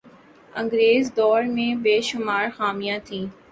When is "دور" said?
1.17-1.41